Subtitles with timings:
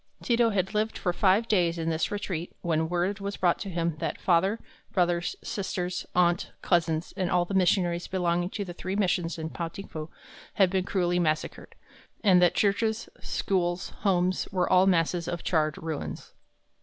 [0.23, 3.69] Ti to had lived for five days in this retreat when word was brought to
[3.69, 4.59] him that father,
[4.91, 9.67] brothers, sisters, aunt, cousins, and all the missionaries belonging to the three missions in Pao
[9.67, 10.09] ting fu,
[10.55, 11.75] had been cruelly massacred,
[12.23, 16.33] and that churches, schools, homes, were all masses of charred ruins.